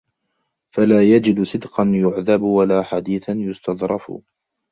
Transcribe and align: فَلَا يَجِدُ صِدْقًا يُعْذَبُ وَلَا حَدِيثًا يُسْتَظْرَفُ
فَلَا 0.75 1.03
يَجِدُ 1.15 1.43
صِدْقًا 1.43 1.83
يُعْذَبُ 1.85 2.41
وَلَا 2.41 2.83
حَدِيثًا 2.83 3.31
يُسْتَظْرَفُ 3.33 4.11